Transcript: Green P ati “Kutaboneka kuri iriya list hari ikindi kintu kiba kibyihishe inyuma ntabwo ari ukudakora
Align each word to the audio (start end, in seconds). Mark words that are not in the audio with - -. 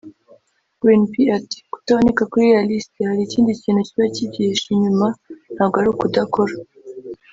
Green 0.81 1.03
P 1.11 1.13
ati 1.37 1.59
“Kutaboneka 1.73 2.23
kuri 2.31 2.43
iriya 2.45 2.67
list 2.69 2.93
hari 3.09 3.21
ikindi 3.25 3.59
kintu 3.61 3.81
kiba 3.87 4.05
kibyihishe 4.15 4.67
inyuma 4.75 5.07
ntabwo 5.53 5.75
ari 5.79 5.87
ukudakora 5.91 6.53